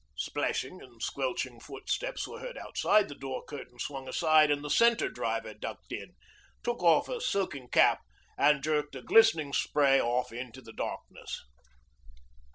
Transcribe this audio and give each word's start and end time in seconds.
Splashing 0.17 0.81
and 0.81 0.99
squelching 0.99 1.59
footsteps 1.59 2.27
were 2.27 2.39
heard 2.39 2.57
outside, 2.57 3.07
the 3.07 3.13
door 3.13 3.43
curtain 3.43 3.77
swung 3.77 4.07
aside, 4.07 4.49
and 4.49 4.63
the 4.63 4.69
Centre 4.71 5.09
Driver 5.11 5.53
ducked 5.53 5.91
in, 5.91 6.15
took 6.63 6.81
off 6.81 7.07
a 7.07 7.21
soaking 7.21 7.67
cap, 7.69 7.99
and 8.35 8.63
jerked 8.63 8.95
a 8.95 9.03
glistening 9.03 9.53
spray 9.53 10.01
off 10.01 10.33
it 10.33 10.39
into 10.39 10.63
the 10.63 10.73
darkness. 10.73 11.43